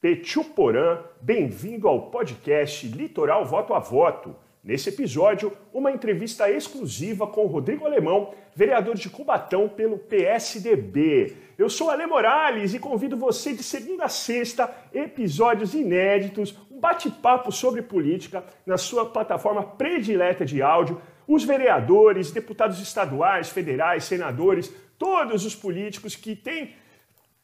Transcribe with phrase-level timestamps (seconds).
[0.00, 4.34] Petchuporã, bem-vindo ao podcast Litoral Voto a Voto.
[4.64, 11.36] Nesse episódio, uma entrevista exclusiva com Rodrigo Alemão, vereador de Cubatão pelo PSDB.
[11.58, 17.52] Eu sou Ale Morales e convido você de segunda a sexta, episódios inéditos, um bate-papo
[17.52, 20.98] sobre política na sua plataforma predileta de áudio.
[21.28, 26.74] Os vereadores, deputados estaduais, federais, senadores, todos os políticos que têm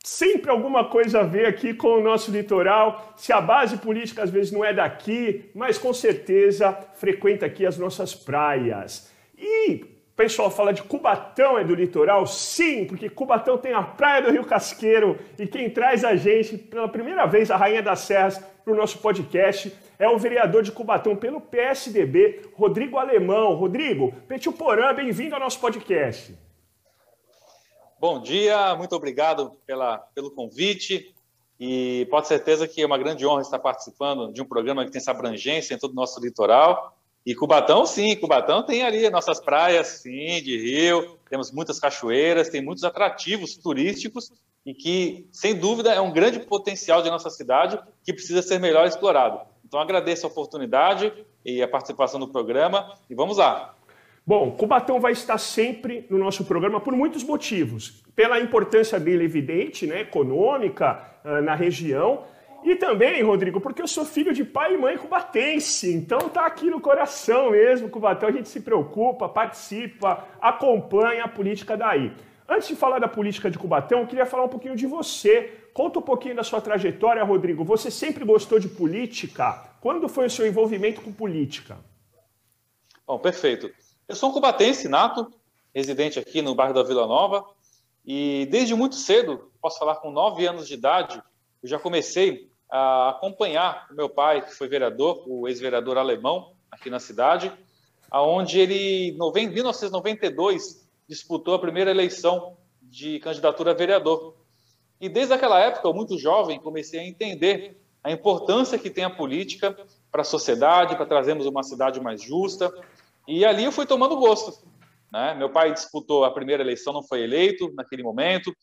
[0.06, 3.12] sempre alguma coisa a ver aqui com o nosso litoral.
[3.16, 7.76] Se a base política às vezes não é daqui, mas com certeza frequenta aqui as
[7.76, 9.10] nossas praias.
[9.36, 12.24] E o pessoal fala de Cubatão é do litoral?
[12.24, 16.88] Sim, porque Cubatão tem a Praia do Rio Casqueiro e quem traz a gente pela
[16.88, 21.16] primeira vez, a Rainha das Serras, para o nosso podcast é o vereador de Cubatão
[21.16, 23.54] pelo PSDB, Rodrigo Alemão.
[23.54, 26.45] Rodrigo, Petit Porã, bem-vindo ao nosso podcast.
[27.98, 31.14] Bom dia, muito obrigado pela, pelo convite
[31.58, 34.98] e pode certeza que é uma grande honra estar participando de um programa que tem
[34.98, 36.94] essa abrangência em todo o nosso litoral.
[37.24, 42.62] E Cubatão, sim, Cubatão tem ali nossas praias, sim, de rio, temos muitas cachoeiras, tem
[42.62, 44.30] muitos atrativos turísticos
[44.66, 48.86] e que, sem dúvida, é um grande potencial de nossa cidade que precisa ser melhor
[48.86, 49.40] explorado.
[49.64, 51.10] Então, agradeço a oportunidade
[51.42, 53.75] e a participação no programa e vamos lá.
[54.26, 58.02] Bom, Cubatão vai estar sempre no nosso programa por muitos motivos.
[58.16, 62.24] Pela importância dele evidente, né, econômica uh, na região,
[62.64, 66.68] e também, Rodrigo, porque eu sou filho de pai e mãe cubatense, então tá aqui
[66.68, 72.10] no coração mesmo, Cubatão, a gente se preocupa, participa, acompanha a política daí.
[72.48, 75.68] Antes de falar da política de Cubatão, eu queria falar um pouquinho de você.
[75.72, 77.62] Conta um pouquinho da sua trajetória, Rodrigo.
[77.62, 79.52] Você sempre gostou de política?
[79.80, 81.76] Quando foi o seu envolvimento com política?
[83.06, 83.70] Bom, perfeito.
[84.08, 85.32] Eu sou um cubatense nato,
[85.74, 87.44] residente aqui no bairro da Vila Nova,
[88.06, 91.20] e desde muito cedo, posso falar com nove anos de idade,
[91.60, 96.88] eu já comecei a acompanhar o meu pai, que foi vereador, o ex-vereador alemão aqui
[96.88, 97.52] na cidade,
[98.08, 104.36] aonde ele, em 1992, disputou a primeira eleição de candidatura a vereador.
[105.00, 109.76] E desde aquela época, muito jovem, comecei a entender a importância que tem a política
[110.12, 112.72] para a sociedade, para trazermos uma cidade mais justa,
[113.28, 114.66] e ali eu fui tomando gosto.
[115.12, 115.34] Né?
[115.34, 118.54] Meu pai disputou a primeira eleição, não foi eleito naquele momento.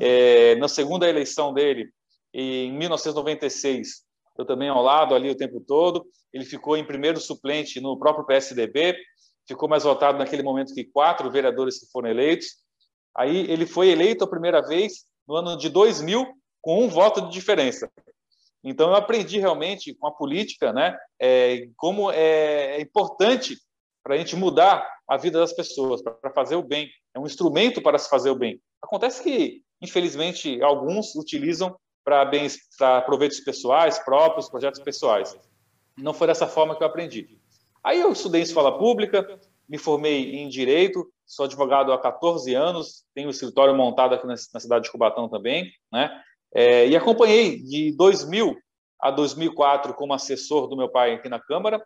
[0.00, 1.88] É, na segunda eleição dele,
[2.34, 4.02] em 1996,
[4.38, 6.04] eu também ao lado ali o tempo todo.
[6.32, 8.96] Ele ficou em primeiro suplente no próprio PSDB,
[9.46, 12.48] ficou mais votado naquele momento que quatro vereadores que foram eleitos.
[13.16, 16.26] Aí ele foi eleito a primeira vez no ano de 2000
[16.60, 17.90] com um voto de diferença.
[18.64, 23.56] Então eu aprendi realmente com a política, né, é, como é importante
[24.02, 26.90] para a gente mudar a vida das pessoas, para fazer o bem.
[27.14, 28.60] É um instrumento para se fazer o bem.
[28.82, 35.36] Acontece que, infelizmente, alguns utilizam para bens, para proveitos pessoais, próprios, projetos pessoais.
[35.96, 37.38] Não foi dessa forma que eu aprendi.
[37.84, 43.04] Aí eu estudei em escola pública, me formei em direito, sou advogado há 14 anos,
[43.14, 46.10] tenho um escritório montado aqui na, cidade de Cubatão também, né?
[46.54, 48.54] É, e acompanhei de 2000
[49.00, 51.82] a 2004 como assessor do meu pai aqui na Câmara,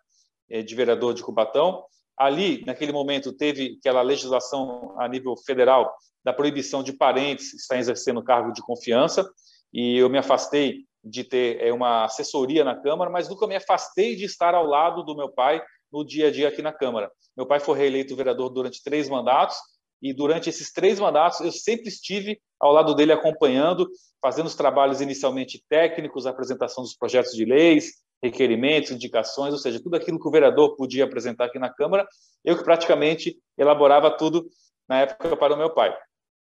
[0.51, 1.85] é, de vereador de Cubatão.
[2.19, 5.95] Ali, naquele momento, teve aquela legislação a nível federal
[6.25, 9.29] da proibição de parentes estar exercendo cargo de confiança,
[9.73, 14.17] e eu me afastei de ter é, uma assessoria na Câmara, mas nunca me afastei
[14.17, 15.63] de estar ao lado do meu pai
[15.93, 17.11] no dia a dia aqui na Câmara.
[17.37, 19.57] Meu pai foi reeleito vereador durante três mandatos,
[20.03, 23.89] e durante esses três mandatos eu sempre estive ao lado dele acompanhando,
[24.21, 29.97] fazendo os trabalhos inicialmente técnicos, apresentação dos projetos de leis, requerimentos, indicações, ou seja, tudo
[29.97, 32.07] aquilo que o vereador podia apresentar aqui na Câmara,
[32.45, 34.49] eu que praticamente elaborava tudo
[34.89, 35.97] na época para o meu pai.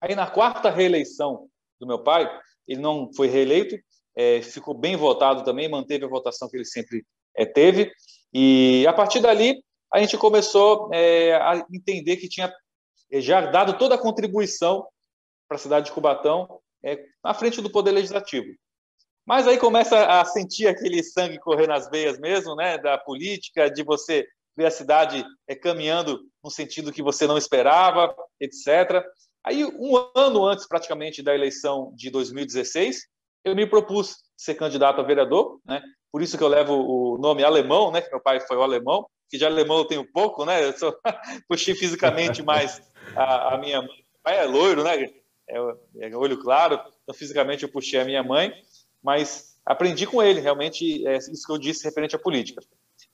[0.01, 1.47] Aí na quarta reeleição
[1.79, 2.29] do meu pai,
[2.68, 3.75] ele não foi reeleito,
[4.16, 7.91] é, ficou bem votado também, manteve a votação que ele sempre é, teve,
[8.34, 9.63] e a partir dali
[9.94, 12.53] a gente começou é, a entender que tinha
[13.12, 14.85] é, já dado toda a contribuição
[15.47, 18.47] para a cidade de Cubatão é, na frente do Poder Legislativo.
[19.28, 23.84] Mas aí começa a sentir aquele sangue correr nas veias mesmo, né, da política, de
[23.84, 24.25] você
[24.56, 29.06] ver a cidade é, caminhando no sentido que você não esperava, etc.
[29.44, 33.01] Aí, um ano antes, praticamente, da eleição de 2016,
[33.44, 35.81] eu me propus ser candidato a vereador, né?
[36.10, 38.01] Por isso que eu levo o nome alemão, né?
[38.01, 40.63] Que meu pai foi o alemão, que de alemão eu tenho pouco, né?
[40.63, 40.98] Eu sou,
[41.50, 42.81] puxei fisicamente mais
[43.13, 43.90] a, a minha mãe.
[43.90, 45.04] Meu pai é loiro, né?
[45.50, 45.57] É,
[46.00, 46.80] é olho claro.
[47.04, 48.54] Então, fisicamente, eu puxei a minha mãe
[49.07, 52.62] mas aprendi com ele, realmente, é isso que eu disse referente à política.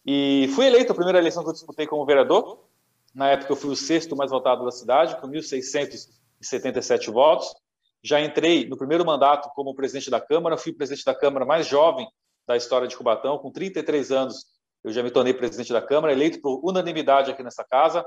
[0.04, 2.66] E fui eleito a primeira eleição que eu disputei como vereador.
[3.14, 7.54] Na época, eu fui o sexto mais votado da cidade, com 1.677 votos.
[8.02, 12.08] Já entrei no primeiro mandato como presidente da Câmara, fui presidente da Câmara mais jovem
[12.48, 14.48] da história de Cubatão, com 33 anos
[14.84, 18.04] eu já me tornei presidente da Câmara, eleito por unanimidade aqui nessa casa,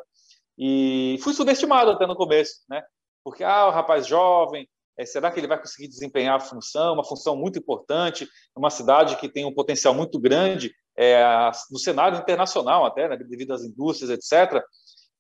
[0.59, 2.83] e fui subestimado até no começo, né?
[3.23, 4.69] Porque, ah, o rapaz jovem,
[4.99, 9.17] é, será que ele vai conseguir desempenhar a função, uma função muito importante, uma cidade
[9.17, 11.23] que tem um potencial muito grande é,
[11.71, 14.63] no cenário internacional até, né, devido às indústrias, etc.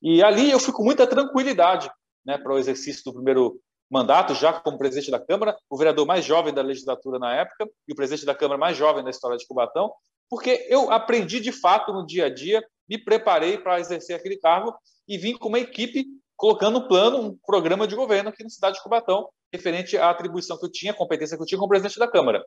[0.02, 1.90] E ali eu fui com muita tranquilidade
[2.24, 6.24] né, para o exercício do primeiro mandato, já como presidente da Câmara, o vereador mais
[6.24, 9.46] jovem da legislatura na época e o presidente da Câmara mais jovem da história de
[9.46, 9.92] Cubatão,
[10.28, 14.74] porque eu aprendi de fato no dia a dia, me preparei para exercer aquele cargo
[15.06, 16.04] e vim com uma equipe
[16.36, 20.58] colocando um plano, um programa de governo aqui na cidade de Cubatão, referente à atribuição
[20.58, 22.44] que eu tinha, competência que eu tinha como presidente da Câmara.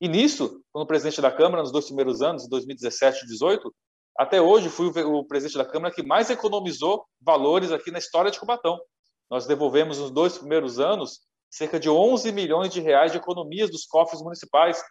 [0.00, 3.74] E nisso, como presidente da Câmara, nos dois primeiros anos, 2017 e 2018,
[4.18, 8.38] até hoje fui o presidente da Câmara que mais economizou valores aqui na história de
[8.38, 8.78] Cubatão.
[9.30, 13.86] Nós devolvemos nos dois primeiros anos cerca de 11 milhões de reais de economias dos
[13.86, 14.82] cofres municipais.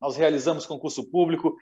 [0.00, 1.54] Nós realizamos concurso público,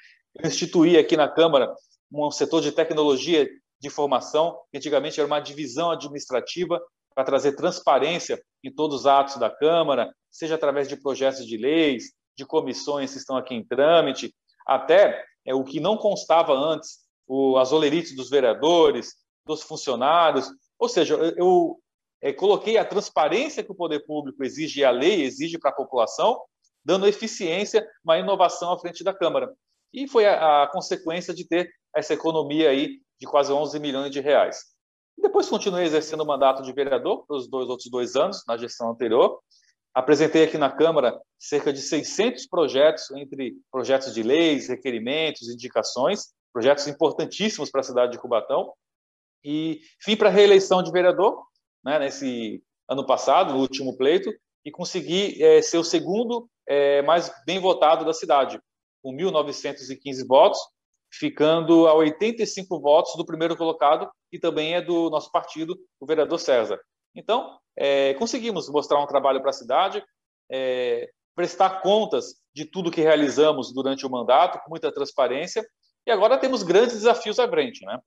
[0.44, 1.74] instituí aqui na Câmara
[2.12, 3.48] um setor de tecnologia
[3.80, 6.80] de informação, que antigamente era uma divisão administrativa,
[7.14, 12.12] para trazer transparência em todos os atos da Câmara, seja através de projetos de leis,
[12.36, 14.34] de comissões que estão aqui em trâmite,
[14.66, 19.14] até é, o que não constava antes, o, as olerites dos vereadores,
[19.46, 20.46] dos funcionários.
[20.78, 21.78] Ou seja, eu
[22.20, 25.74] é, coloquei a transparência que o poder público exige e a lei exige para a
[25.74, 26.38] população,
[26.84, 29.50] dando eficiência, uma inovação à frente da Câmara.
[29.90, 34.20] E foi a, a consequência de ter essa economia aí de quase 11 milhões de
[34.20, 34.76] reais.
[35.18, 39.40] Depois continuei exercendo o mandato de vereador pelos dois outros dois anos, na gestão anterior.
[39.94, 46.86] Apresentei aqui na Câmara cerca de 600 projetos, entre projetos de leis, requerimentos, indicações, projetos
[46.86, 48.72] importantíssimos para a cidade de Cubatão.
[49.42, 51.42] E fui para a reeleição de vereador,
[51.82, 54.30] né, nesse ano passado, no último pleito,
[54.64, 58.60] e consegui é, ser o segundo é, mais bem votado da cidade,
[59.02, 60.58] com 1.915 votos,
[61.12, 66.38] ficando a 85 votos do primeiro colocado, que também é do nosso partido, o vereador
[66.38, 66.78] César.
[67.14, 70.04] Então, é, conseguimos mostrar um trabalho para a cidade,
[70.50, 75.66] é, prestar contas de tudo que realizamos durante o mandato, com muita transparência,
[76.06, 77.84] e agora temos grandes desafios à frente.
[77.84, 77.98] Né?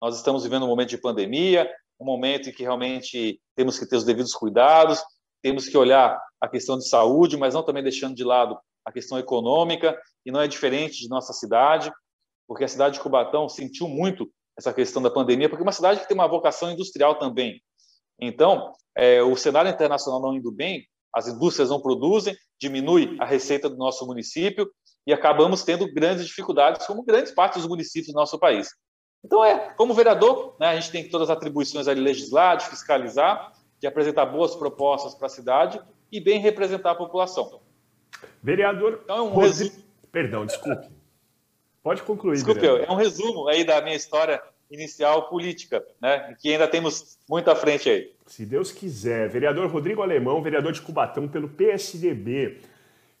[0.00, 1.70] Nós estamos vivendo um momento de pandemia,
[2.00, 5.02] um momento em que realmente temos que ter os devidos cuidados,
[5.42, 9.18] temos que olhar a questão de saúde, mas não também deixando de lado a questão
[9.18, 11.92] econômica, e não é diferente de nossa cidade,
[12.48, 14.28] porque a cidade de Cubatão sentiu muito
[14.58, 17.62] essa questão da pandemia, porque é uma cidade que tem uma vocação industrial também.
[18.18, 20.84] Então, é, o cenário internacional não indo bem,
[21.14, 24.68] as indústrias não produzem, diminui a receita do nosso município
[25.06, 28.68] e acabamos tendo grandes dificuldades, como grandes partes dos municípios do nosso país.
[29.24, 33.52] Então, é, como vereador, né, a gente tem todas as atribuições ali legislar, de fiscalizar,
[33.80, 35.80] de apresentar boas propostas para a cidade
[36.10, 37.60] e bem representar a população.
[38.42, 39.00] Vereador.
[39.04, 39.70] Então, é um resumo.
[40.10, 40.97] Perdão, desculpe.
[41.82, 42.34] Pode concluir.
[42.34, 46.36] Desculpe, é um resumo aí da minha história inicial política, né?
[46.40, 48.12] Que ainda temos muito à frente aí.
[48.26, 49.28] Se Deus quiser.
[49.28, 52.60] Vereador Rodrigo Alemão, vereador de Cubatão pelo PSDB.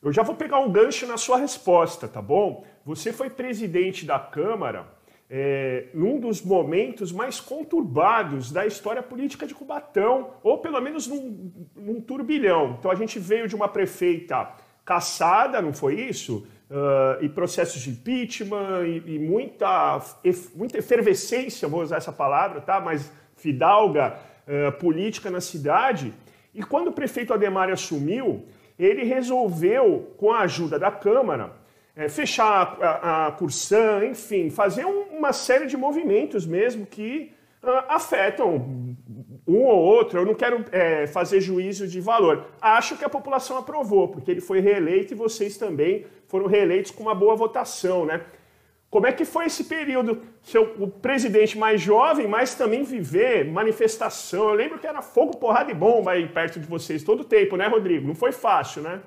[0.02, 2.64] Eu já vou pegar um gancho na sua resposta, tá bom?
[2.84, 4.86] Você foi presidente da Câmara
[5.30, 11.52] é, num dos momentos mais conturbados da história política de Cubatão, ou pelo menos num,
[11.74, 12.76] num turbilhão.
[12.78, 16.46] Então a gente veio de uma prefeita caçada, não foi isso?
[16.70, 20.02] Uh, e processos de impeachment e, e, muita,
[20.54, 22.78] muita efervescência, vou usar essa palavra, tá?
[22.78, 26.12] mas fidalga uh, política na cidade.
[26.54, 28.44] E quando o prefeito Ademar assumiu,
[28.78, 31.52] ele resolveu, com a ajuda da Câmara,
[31.96, 37.84] é, fechar a, a Cursan, enfim, fazer um, uma série de movimentos mesmo que uh,
[37.88, 38.87] afetam
[39.48, 40.20] um ou outro.
[40.20, 42.46] Eu não quero é, fazer juízo de valor.
[42.60, 47.02] Acho que a população aprovou, porque ele foi reeleito e vocês também foram reeleitos com
[47.02, 48.20] uma boa votação, né?
[48.90, 50.22] Como é que foi esse período?
[50.42, 54.48] Seu, o presidente mais jovem, mas também viver manifestação.
[54.48, 57.56] Eu lembro que era fogo, porrada e bomba aí perto de vocês todo o tempo,
[57.56, 58.06] né, Rodrigo?
[58.06, 59.02] Não foi fácil, né?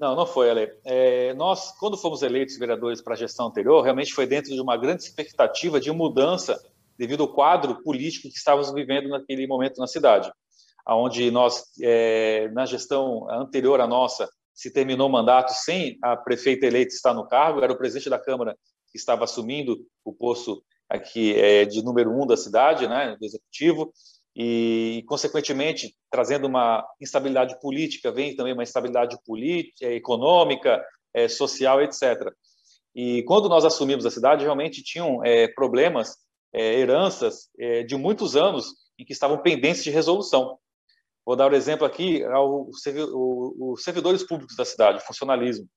[0.00, 0.72] Não, não foi, Ale.
[0.84, 4.76] É, nós, quando fomos eleitos vereadores para a gestão anterior, realmente foi dentro de uma
[4.76, 6.60] grande expectativa de mudança
[6.98, 10.32] devido ao quadro político que estávamos vivendo naquele momento na cidade,
[10.88, 16.66] onde nós, é, na gestão anterior à nossa, se terminou o mandato sem a prefeita
[16.66, 18.56] eleita estar no cargo, era o presidente da Câmara
[18.90, 23.92] que estava assumindo o posto aqui é, de número um da cidade, né, do executivo,
[24.36, 30.84] e, consequentemente, trazendo uma instabilidade política, vem também uma instabilidade política, econômica,
[31.14, 32.32] é, social, etc.
[32.94, 36.16] E quando nós assumimos a cidade, realmente tinham é, problemas,
[36.52, 40.58] é, heranças é, de muitos anos em que estavam pendentes de resolução.
[41.24, 42.82] Vou dar o um exemplo aqui aos
[43.78, 45.68] servidores públicos da cidade, funcionalismo.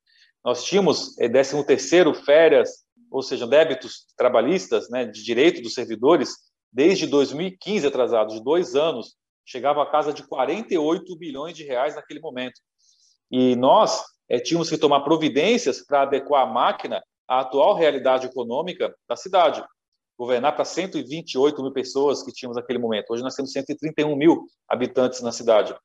[0.43, 6.35] Nós tínhamos 13 é, terceiro, férias, ou seja, débitos trabalhistas, né, de direito dos servidores,
[6.71, 9.15] desde 2015 atrasado, de dois anos,
[9.45, 12.59] chegava a casa de 48 bilhões de reais naquele momento.
[13.31, 18.93] E nós é, tínhamos que tomar providências para adequar a máquina à atual realidade econômica
[19.07, 19.63] da cidade.
[20.17, 23.11] Governar para 128 mil pessoas que tínhamos naquele momento.
[23.11, 25.75] Hoje nós temos 131 mil habitantes na cidade.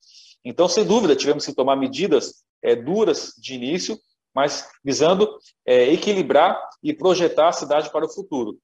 [0.45, 3.99] Então, sem dúvida, tivemos que tomar medidas é, duras de início,
[4.35, 8.59] mas visando é, equilibrar e projetar a cidade para o futuro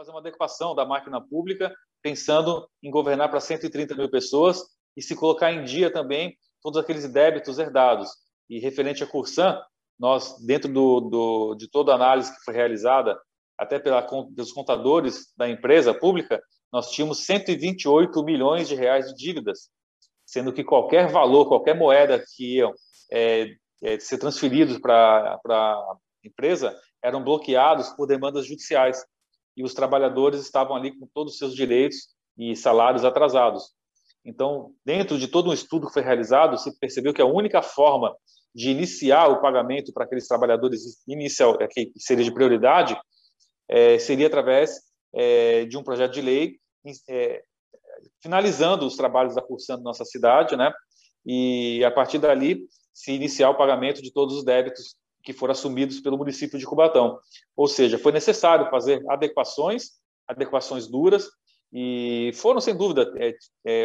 [0.00, 4.64] fazer uma adequação da máquina pública, pensando em governar para 130 mil pessoas
[4.96, 8.08] e se colocar em dia também todos aqueles débitos herdados.
[8.48, 9.60] E referente a Cursan,
[9.98, 13.20] nós, dentro do, do, de toda a análise que foi realizada,
[13.60, 19.68] até pela, pelos contadores da empresa pública, nós tínhamos 128 milhões de reais de dívidas,
[20.24, 22.72] sendo que qualquer valor, qualquer moeda que iam
[23.12, 23.50] é,
[23.82, 26.74] é, ser transferidos para a empresa
[27.04, 29.04] eram bloqueados por demandas judiciais
[29.54, 33.74] e os trabalhadores estavam ali com todos os seus direitos e salários atrasados.
[34.24, 38.16] Então, dentro de todo um estudo que foi realizado, se percebeu que a única forma
[38.54, 42.98] de iniciar o pagamento para aqueles trabalhadores inicial, é, que seria de prioridade,
[43.70, 44.80] é, seria através
[45.14, 46.56] é, de um projeto de lei
[47.08, 47.42] é,
[48.20, 50.72] finalizando os trabalhos da Cursando nossa cidade, né?
[51.24, 56.00] E a partir dali se iniciar o pagamento de todos os débitos que foram assumidos
[56.00, 57.18] pelo município de Cubatão.
[57.56, 59.90] Ou seja, foi necessário fazer adequações,
[60.26, 61.28] adequações duras,
[61.72, 63.34] e foram, sem dúvida, é,
[63.64, 63.84] é,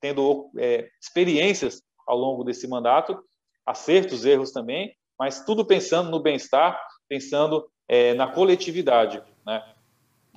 [0.00, 3.18] tendo é, experiências ao longo desse mandato,
[3.64, 9.22] acertos, erros também, mas tudo pensando no bem-estar, pensando é, na coletividade.
[9.44, 9.62] Né?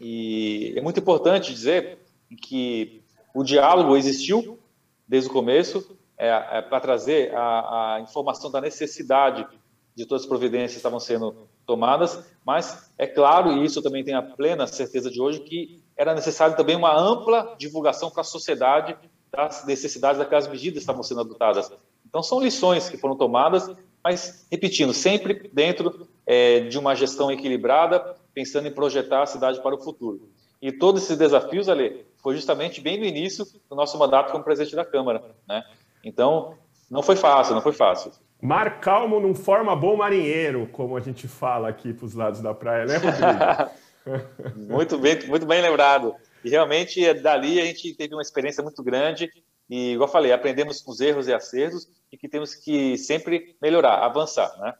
[0.01, 1.99] E é muito importante dizer
[2.41, 3.01] que
[3.33, 4.59] o diálogo existiu
[5.07, 9.47] desde o começo é, é, para trazer a, a informação da necessidade
[9.95, 14.17] de todas as providências estavam sendo tomadas, mas é claro, e isso eu também tenho
[14.17, 18.97] a plena certeza de hoje, que era necessário também uma ampla divulgação para a sociedade
[19.31, 21.71] das necessidades daquelas medidas que estavam sendo adotadas.
[22.05, 23.71] Então, são lições que foram tomadas,
[24.05, 29.73] mas, repetindo, sempre dentro é, de uma gestão equilibrada, pensando em projetar a cidade para
[29.73, 30.29] o futuro.
[30.61, 34.75] E todos esses desafios, Ale, foi justamente bem no início do nosso mandato como presidente
[34.75, 35.23] da Câmara.
[35.49, 35.63] Né?
[36.03, 36.53] Então,
[36.89, 38.11] não foi fácil, não foi fácil.
[38.39, 42.53] Mar calmo não forma bom marinheiro, como a gente fala aqui para os lados da
[42.53, 44.69] praia, né, Rodrigo?
[44.71, 46.13] muito bem, muito bem lembrado.
[46.43, 49.31] E realmente dali a gente teve uma experiência muito grande
[49.69, 54.03] e, igual falei, aprendemos com os erros e acertos e que temos que sempre melhorar,
[54.05, 54.73] avançar, né?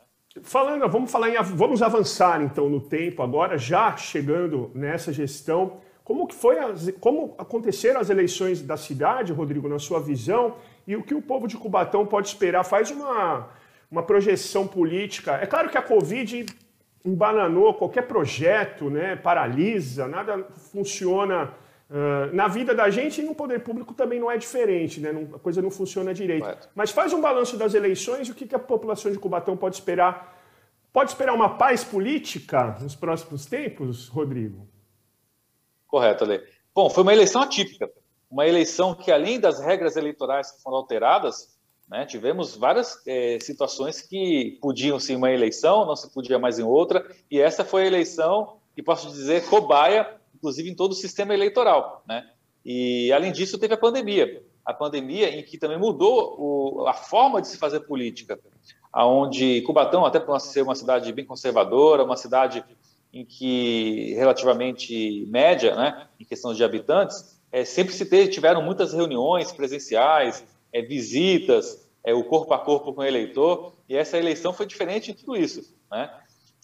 [0.43, 5.77] Falando, vamos falar em, vamos avançar então no tempo agora, já chegando nessa gestão.
[6.03, 10.55] Como que foi, as, como aconteceram as eleições da cidade, Rodrigo, na sua visão?
[10.87, 12.63] e o que o povo de Cubatão pode esperar.
[12.63, 13.49] Faz uma,
[13.89, 15.33] uma projeção política.
[15.41, 16.45] É claro que a Covid
[17.03, 21.53] embananou qualquer projeto, né, paralisa, nada funciona
[21.89, 25.35] uh, na vida da gente e no poder público também não é diferente, né, não,
[25.35, 26.69] a coisa não funciona direito.
[26.73, 29.75] Mas faz um balanço das eleições e o que, que a população de Cubatão pode
[29.75, 30.33] esperar.
[30.91, 34.65] Pode esperar uma paz política nos próximos tempos, Rodrigo?
[35.87, 36.41] Correto, Ale.
[36.73, 37.89] Bom, foi uma eleição atípica
[38.29, 41.55] uma eleição que, além das regras eleitorais que foram alteradas,
[41.87, 46.63] né, tivemos várias é, situações que podiam ser uma eleição, não se podia mais em
[46.63, 51.33] outra, e essa foi a eleição, que posso dizer, cobaia, inclusive em todo o sistema
[51.33, 52.03] eleitoral.
[52.07, 52.23] Né?
[52.63, 54.43] E, além disso, teve a pandemia.
[54.63, 58.39] A pandemia em que também mudou o, a forma de se fazer política,
[58.93, 62.63] aonde Cubatão, até por ser uma cidade bem conservadora, uma cidade
[63.11, 68.93] em que relativamente média, né, em questão de habitantes, é, sempre se teve, tiveram muitas
[68.93, 74.53] reuniões presenciais, é, visitas, é, o corpo a corpo com o eleitor, e essa eleição
[74.53, 75.73] foi diferente em tudo isso.
[75.89, 76.11] Né?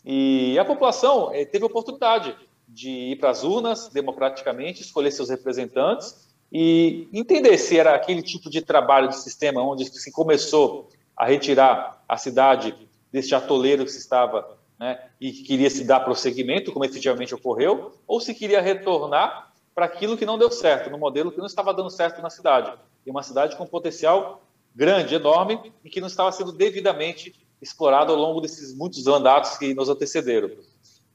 [0.03, 2.35] E a população é, teve oportunidade
[2.71, 8.49] de ir para as urnas democraticamente, escolher seus representantes e entender se era aquele tipo
[8.49, 12.73] de trabalho de sistema onde se começou a retirar a cidade
[13.11, 17.93] deste atoleiro que se estava né, e que queria se dar prosseguimento, como efetivamente ocorreu,
[18.07, 21.73] ou se queria retornar para aquilo que não deu certo, no modelo que não estava
[21.73, 22.73] dando certo na cidade.
[23.05, 24.41] E uma cidade com potencial
[24.73, 29.73] grande, enorme, e que não estava sendo devidamente explorado ao longo desses muitos mandatos que
[29.73, 30.49] nos antecederam.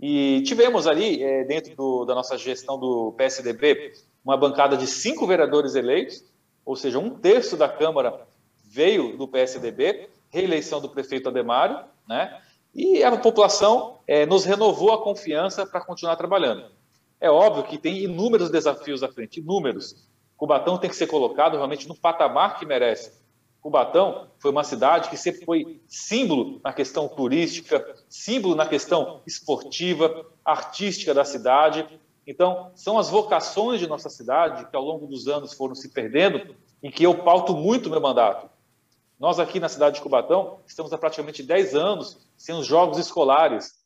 [0.01, 3.93] E tivemos ali, é, dentro do, da nossa gestão do PSDB,
[4.25, 6.25] uma bancada de cinco vereadores eleitos,
[6.65, 8.27] ou seja, um terço da Câmara
[8.65, 12.41] veio do PSDB, reeleição do prefeito Ademário, né?
[12.75, 16.71] E a população é, nos renovou a confiança para continuar trabalhando.
[17.19, 20.07] É óbvio que tem inúmeros desafios à frente, inúmeros.
[20.37, 23.25] Cubatão tem que ser colocado realmente no patamar que merece.
[23.67, 30.25] Cubatão foi uma cidade que sempre foi símbolo na questão turística, símbolo na questão esportiva,
[30.45, 31.85] artística da cidade.
[32.25, 36.55] Então, são as vocações de nossa cidade que ao longo dos anos foram se perdendo
[36.81, 38.49] e que eu pauto muito meu mandato.
[39.19, 43.85] Nós aqui na cidade de Cubatão estamos há praticamente 10 anos sem os jogos escolares.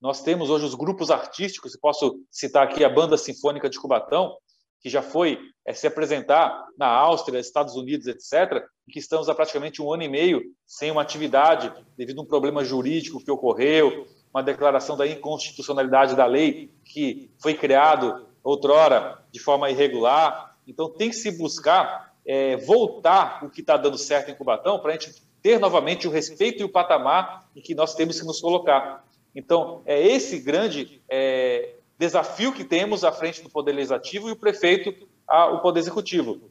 [0.00, 4.36] Nós temos hoje os grupos artísticos, posso citar aqui a Banda Sinfônica de Cubatão,
[4.80, 9.34] que já foi é, se apresentar na Áustria, Estados Unidos, etc., e que estamos há
[9.34, 14.06] praticamente um ano e meio sem uma atividade devido a um problema jurídico que ocorreu,
[14.32, 20.56] uma declaração da inconstitucionalidade da lei que foi criado outrora de forma irregular.
[20.66, 24.90] Então tem que se buscar é, voltar o que está dando certo em Cubatão para
[24.90, 28.40] a gente ter novamente o respeito e o patamar em que nós temos que nos
[28.40, 29.04] colocar.
[29.34, 34.36] Então é esse grande é, desafio que temos à frente do Poder Legislativo e o
[34.36, 36.50] prefeito ao Poder Executivo.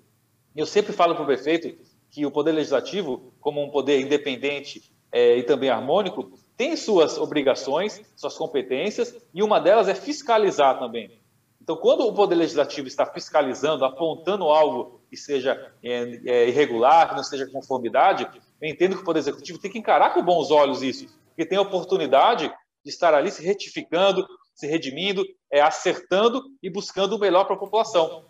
[0.55, 1.75] Eu sempre falo para o prefeito
[2.11, 7.99] que o Poder Legislativo, como um poder independente é, e também harmônico, tem suas obrigações,
[8.15, 11.19] suas competências, e uma delas é fiscalizar também.
[11.59, 17.15] Então, quando o Poder Legislativo está fiscalizando, apontando algo que seja é, é, irregular, que
[17.15, 18.29] não seja conformidade,
[18.61, 21.57] eu entendo que o Poder Executivo tem que encarar com bons olhos isso, porque tem
[21.57, 22.53] a oportunidade
[22.85, 24.27] de estar ali se retificando,
[24.59, 28.25] se redimindo, é, acertando e buscando o melhor para a população.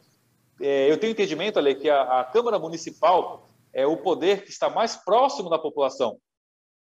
[0.62, 4.69] É, eu tenho entendimento, Ale, que a, a Câmara Municipal é o poder que está
[4.69, 6.19] mais próximo da população,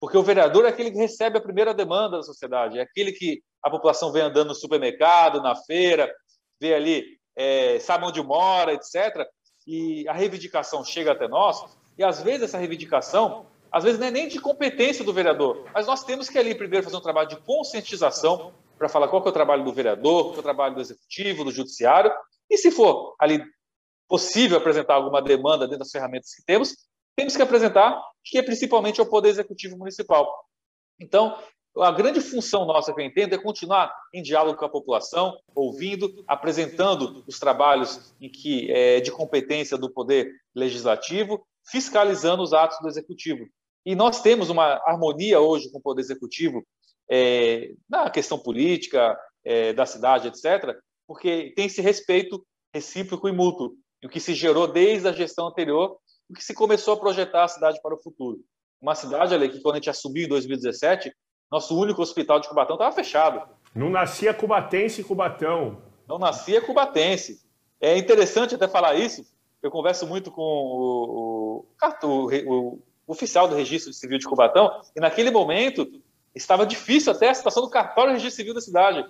[0.00, 3.40] porque o vereador é aquele que recebe a primeira demanda da sociedade, é aquele que
[3.62, 6.12] a população vem andando no supermercado, na feira,
[6.60, 7.04] vê ali,
[7.36, 9.24] é, sabe onde mora, etc.
[9.64, 11.64] E a reivindicação chega até nós,
[11.96, 15.86] e às vezes essa reivindicação, às vezes não é nem de competência do vereador, mas
[15.86, 19.32] nós temos que ali primeiro fazer um trabalho de conscientização, para falar qual é o
[19.32, 22.12] trabalho do vereador, qual é o trabalho do executivo, do judiciário,
[22.50, 23.42] e se for ali
[24.08, 26.74] possível apresentar alguma demanda dentro das ferramentas que temos,
[27.16, 30.30] temos que apresentar, que é principalmente o Poder Executivo Municipal.
[31.00, 31.36] Então,
[31.78, 36.24] a grande função nossa que eu entendo é continuar em diálogo com a população, ouvindo,
[36.26, 42.88] apresentando os trabalhos em que é, de competência do Poder Legislativo, fiscalizando os atos do
[42.88, 43.46] Executivo.
[43.84, 46.64] E nós temos uma harmonia hoje com o Poder Executivo
[47.08, 53.74] é, na questão política é, da cidade, etc., porque tem esse respeito recíproco e mútuo,
[54.04, 55.96] o que se gerou desde a gestão anterior,
[56.28, 58.40] o que se começou a projetar a cidade para o futuro.
[58.80, 61.12] Uma cidade ali que, quando a gente assumiu em 2017,
[61.50, 63.48] nosso único hospital de Cubatão estava fechado.
[63.74, 65.82] Não nascia cubatense Cubatão.
[66.08, 67.40] Não nascia cubatense.
[67.80, 69.24] É interessante até falar isso.
[69.62, 75.00] Eu converso muito com o, o, o, o oficial do registro civil de Cubatão, e
[75.00, 75.88] naquele momento
[76.36, 79.04] estava difícil até a situação do cartório registro civil da cidade,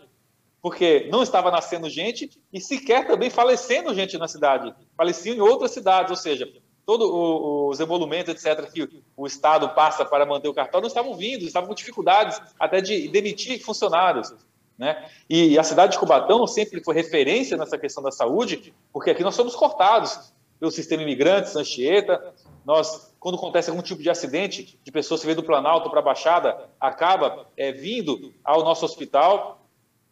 [0.62, 5.73] porque não estava nascendo gente e sequer também falecendo gente na cidade, faleciam em outras
[5.73, 6.49] cidades, ou seja,
[6.87, 11.45] todos os emolumentos, etc., que o Estado passa para manter o cartório não estavam vindo,
[11.45, 14.33] estavam com dificuldades até de demitir funcionários.
[14.79, 15.09] Né?
[15.29, 19.35] E a cidade de Cubatão sempre foi referência nessa questão da saúde, porque aqui nós
[19.35, 22.33] somos cortados pelo sistema imigrante, Sanchieta,
[22.65, 26.03] nós, quando acontece algum tipo de acidente, de pessoas que vêm do Planalto para a
[26.03, 29.67] Baixada, acaba é, vindo ao nosso hospital.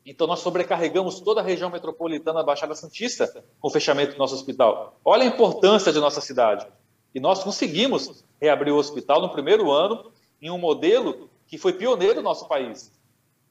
[0.05, 4.35] Então, nós sobrecarregamos toda a região metropolitana da Baixada Santista com o fechamento do nosso
[4.35, 4.99] hospital.
[5.05, 6.67] Olha a importância de nossa cidade.
[7.15, 10.11] E nós conseguimos reabrir o hospital no primeiro ano
[10.43, 12.91] em um modelo que foi pioneiro no nosso país.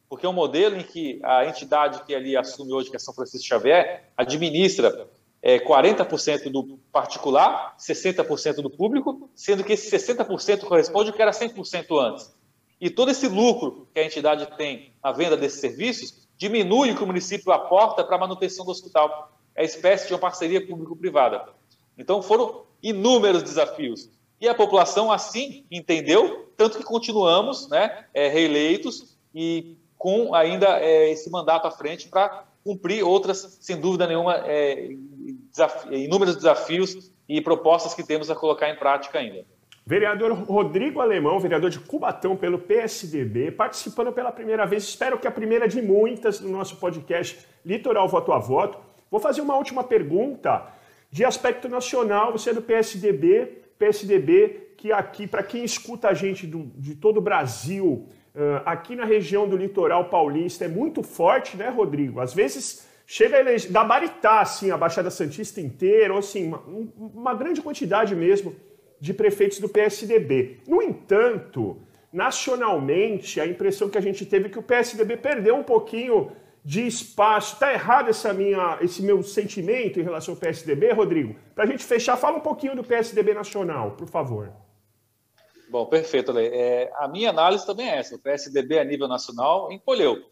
[0.09, 3.13] Porque é um modelo em que a entidade que ali assume hoje, que é São
[3.13, 5.09] Francisco Xavier, administra
[5.45, 11.31] é, 40% do particular, 60% do público, sendo que esse 60% corresponde ao que era
[11.31, 12.33] 100% antes.
[12.79, 17.03] E todo esse lucro que a entidade tem na venda desses serviços diminui o que
[17.03, 19.37] o município aporta para a manutenção do hospital.
[19.53, 21.45] É espécie de uma parceria público-privada.
[21.97, 24.09] Então foram inúmeros desafios.
[24.39, 31.11] E a população assim entendeu, tanto que continuamos né, é, reeleitos e com ainda é,
[31.11, 34.89] esse mandato à frente para cumprir outras, sem dúvida nenhuma, é,
[35.91, 39.45] inúmeros desafios e propostas que temos a colocar em prática ainda.
[39.85, 45.31] Vereador Rodrigo Alemão, vereador de Cubatão pelo PSDB, participando pela primeira vez, espero que a
[45.31, 48.77] primeira de muitas no nosso podcast Litoral Voto a Voto.
[49.11, 50.65] Vou fazer uma última pergunta
[51.11, 52.31] de aspecto nacional.
[52.31, 57.17] Você é do PSDB, PSDB que aqui, para quem escuta a gente do, de todo
[57.17, 58.07] o Brasil,
[58.65, 62.19] aqui na região do litoral paulista, é muito forte, né, Rodrigo?
[62.19, 66.63] Às vezes chega a eleger, gabaritar assim, a Baixada Santista inteira, ou assim, uma,
[66.97, 68.55] uma grande quantidade mesmo
[68.99, 70.61] de prefeitos do PSDB.
[70.67, 71.77] No entanto,
[72.11, 76.31] nacionalmente, a impressão que a gente teve é que o PSDB perdeu um pouquinho
[76.63, 77.55] de espaço.
[77.55, 81.35] Está errado essa minha, esse meu sentimento em relação ao PSDB, Rodrigo?
[81.53, 84.51] Para a gente fechar, fala um pouquinho do PSDB nacional, por favor.
[85.73, 86.49] Bom, perfeito, Lê.
[86.49, 88.15] É, a minha análise também é essa.
[88.15, 90.23] O PSDB a nível nacional encolheu.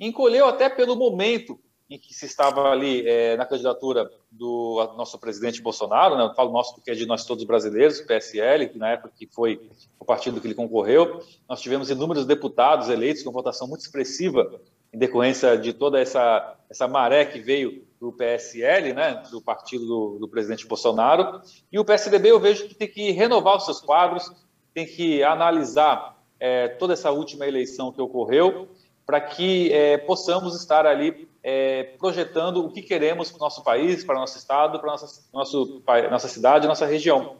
[0.00, 5.60] Encolheu até pelo momento em que se estava ali é, na candidatura do nosso presidente
[5.60, 6.24] Bolsonaro, né?
[6.24, 9.60] eu falo nosso porque é de nós todos brasileiros, PSL, que na época que foi
[10.00, 14.58] o partido que ele concorreu, nós tivemos inúmeros deputados eleitos com votação muito expressiva
[14.90, 20.18] em decorrência de toda essa, essa maré que veio do PSL, né, do partido do,
[20.20, 24.32] do presidente Bolsonaro, e o PSDB eu vejo que tem que renovar os seus quadros,
[24.78, 28.68] tem que analisar é, toda essa última eleição que ocorreu,
[29.04, 34.04] para que é, possamos estar ali é, projetando o que queremos para o nosso país,
[34.04, 37.38] para o nosso estado, para a nossa, nosso, nossa cidade, nossa região.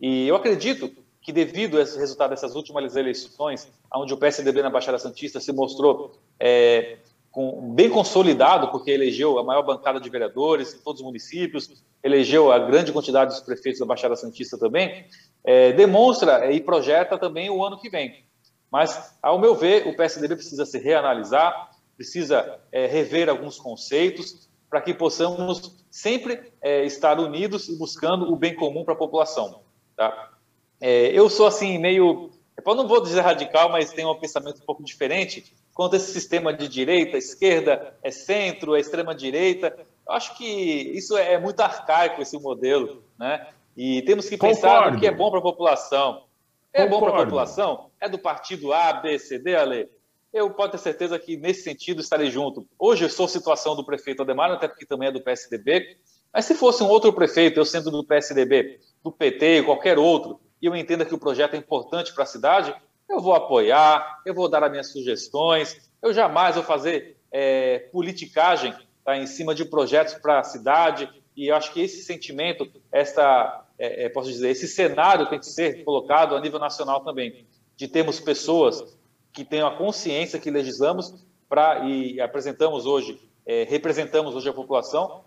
[0.00, 0.90] E eu acredito
[1.20, 5.52] que devido a esse resultado dessas últimas eleições, onde o PSDB na Baixada Santista se
[5.52, 6.98] mostrou é,
[7.32, 12.52] com, bem consolidado, porque elegeu a maior bancada de vereadores em todos os municípios, elegeu
[12.52, 15.06] a grande quantidade dos prefeitos da Baixada Santista também,
[15.42, 18.24] é, demonstra e projeta também o ano que vem.
[18.70, 24.80] Mas, ao meu ver, o PSDB precisa se reanalisar, precisa é, rever alguns conceitos para
[24.80, 29.62] que possamos sempre é, estar unidos e buscando o bem comum para a população.
[29.96, 30.32] Tá?
[30.80, 32.30] É, eu sou assim meio,
[32.64, 36.12] eu não vou dizer radical, mas tenho um pensamento um pouco diferente quanto a esse
[36.12, 39.76] sistema de direita, esquerda, é centro, é extrema direita.
[40.06, 43.48] Eu acho que isso é muito arcaico esse modelo, né?
[43.76, 44.94] E temos que pensar Concordo.
[44.94, 46.24] no que é bom para a população.
[46.72, 46.90] É Concordo.
[46.90, 47.90] bom para a população?
[48.00, 49.88] É do partido A, B, C, D, Ale?
[50.32, 52.66] Eu posso ter certeza que nesse sentido estarei junto.
[52.78, 55.98] Hoje eu sou situação do prefeito Ademar, até porque também é do PSDB,
[56.32, 60.66] mas se fosse um outro prefeito, eu sendo do PSDB, do PT, qualquer outro, e
[60.66, 62.74] eu entenda que o projeto é importante para a cidade,
[63.12, 68.74] eu vou apoiar, eu vou dar as minhas sugestões, eu jamais vou fazer é, politicagem
[69.04, 73.64] tá, em cima de projetos para a cidade, e eu acho que esse sentimento, essa
[73.78, 77.46] é, é, posso dizer, esse cenário tem que ser colocado a nível nacional também,
[77.76, 78.96] de termos pessoas
[79.32, 81.14] que tenham a consciência que legislamos
[81.48, 85.24] para e apresentamos hoje, é, representamos hoje a população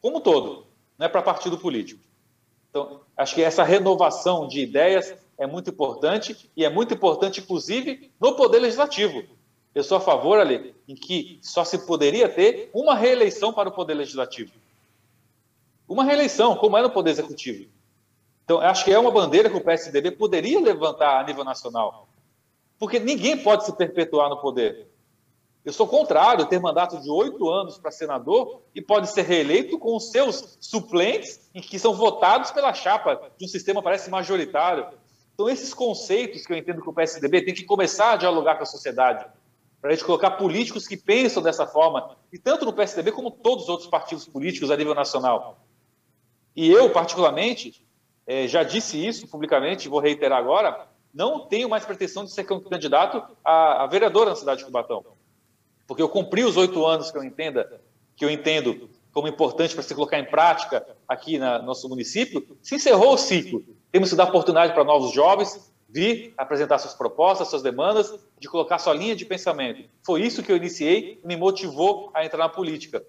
[0.00, 2.00] como um todo, não é para partido político.
[2.70, 8.10] Então, acho que essa renovação de ideias é muito importante e é muito importante, inclusive,
[8.20, 9.22] no Poder Legislativo.
[9.74, 13.72] Eu sou a favor, Ali, em que só se poderia ter uma reeleição para o
[13.72, 14.52] Poder Legislativo.
[15.88, 17.70] Uma reeleição, como é no Poder Executivo.
[18.44, 22.08] Então, acho que é uma bandeira que o PSDB poderia levantar a nível nacional.
[22.78, 24.88] Porque ninguém pode se perpetuar no poder.
[25.64, 29.94] Eu sou contrário ter mandato de oito anos para senador e pode ser reeleito com
[29.94, 34.86] os seus suplentes, que são votados pela chapa de um sistema parece majoritário.
[35.38, 38.64] Então, esses conceitos que eu entendo que o PSDB tem que começar a dialogar com
[38.64, 39.24] a sociedade,
[39.80, 43.62] para a gente colocar políticos que pensam dessa forma, e tanto no PSDB como todos
[43.62, 45.64] os outros partidos políticos a nível nacional.
[46.56, 47.86] E eu, particularmente,
[48.26, 53.22] é, já disse isso publicamente, vou reiterar agora, não tenho mais pretensão de ser candidato
[53.44, 55.04] a, a vereador na cidade de Cubatão.
[55.86, 57.80] Porque eu cumpri os oito anos que eu entenda,
[58.16, 62.74] que eu entendo como importante para se colocar em prática aqui no nosso município, se
[62.74, 63.77] encerrou o ciclo.
[63.90, 68.78] Temos que dar oportunidade para novos jovens vir apresentar suas propostas, suas demandas, de colocar
[68.78, 69.88] sua linha de pensamento.
[70.04, 73.02] Foi isso que eu iniciei me motivou a entrar na política.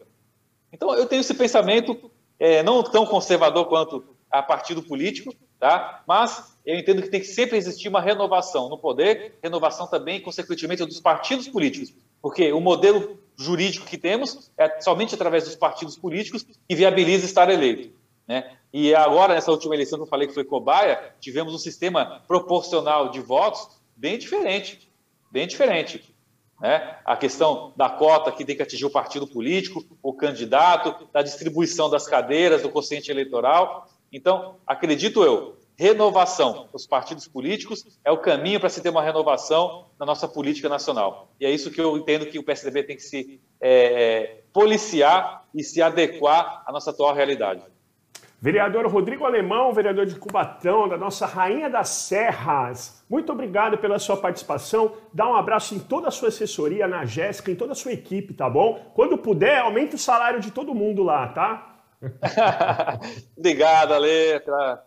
[0.72, 6.04] Então, eu tenho esse pensamento é, não tão conservador quanto a partido político, tá?
[6.08, 10.86] mas eu entendo que tem que sempre existir uma renovação no poder, renovação também, consequentemente,
[10.86, 16.46] dos partidos políticos, porque o modelo jurídico que temos é somente através dos partidos políticos
[16.68, 17.99] que viabiliza estar eleito.
[18.30, 18.56] Né?
[18.72, 23.10] E agora, nessa última eleição que eu falei que foi cobaia, tivemos um sistema proporcional
[23.10, 24.88] de votos bem diferente,
[25.32, 26.16] bem diferente.
[26.62, 26.96] Né?
[27.04, 31.90] A questão da cota que tem que atingir o partido político, o candidato, da distribuição
[31.90, 33.90] das cadeiras, do quociente eleitoral.
[34.14, 39.88] Então, acredito eu, renovação dos partidos políticos é o caminho para se ter uma renovação
[40.00, 41.32] na nossa política nacional.
[41.40, 45.64] E é isso que eu entendo que o PSDB tem que se é, policiar e
[45.64, 47.64] se adequar à nossa atual realidade.
[48.42, 54.16] Vereador Rodrigo Alemão, vereador de Cubatão, da nossa Rainha das Serras, muito obrigado pela sua
[54.16, 54.96] participação.
[55.12, 58.36] Dá um abraço em toda a sua assessoria, na Jéssica, em toda a sua equipe,
[58.36, 58.92] tá bom?
[58.94, 61.82] Quando puder, aumente o salário de todo mundo lá, tá?
[63.36, 64.78] Obrigado, Ale, pelo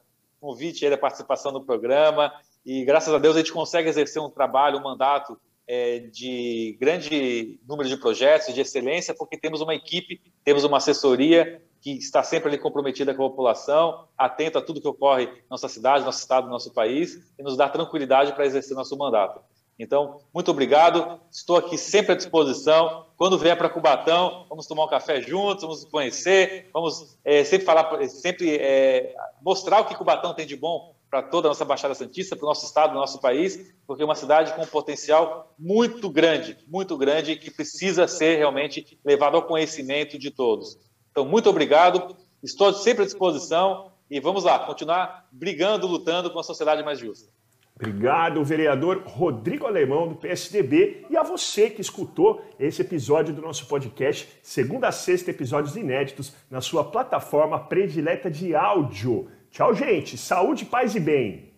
[0.40, 2.32] convite e da participação no programa.
[2.64, 5.36] E graças a Deus a gente consegue exercer um trabalho, um mandato
[5.66, 11.60] é, de grande número de projetos, de excelência, porque temos uma equipe, temos uma assessoria
[11.82, 15.68] que está sempre ali comprometida com a população, atenta a tudo que ocorre na nossa
[15.68, 19.40] cidade, nosso estado, nosso país, e nos dá tranquilidade para exercer nosso mandato.
[19.76, 21.20] Então, muito obrigado.
[21.30, 23.06] Estou aqui sempre à disposição.
[23.16, 28.08] Quando vier para Cubatão, vamos tomar um café juntos, vamos conhecer, vamos é, sempre falar,
[28.08, 32.36] sempre é, mostrar o que Cubatão tem de bom para toda a nossa Baixada Santista,
[32.36, 36.56] para o nosso estado, nosso país, porque é uma cidade com um potencial muito grande,
[36.66, 40.78] muito grande, que precisa ser realmente levado ao conhecimento de todos.
[41.12, 42.16] Então, muito obrigado.
[42.42, 47.30] Estou sempre à disposição e vamos lá, continuar brigando, lutando com a sociedade mais justa.
[47.74, 53.66] Obrigado, vereador Rodrigo Alemão, do PSDB, e a você que escutou esse episódio do nosso
[53.66, 59.28] podcast, segunda a sexta, episódios inéditos, na sua plataforma predileta de áudio.
[59.50, 60.16] Tchau, gente.
[60.16, 61.51] Saúde, paz e bem.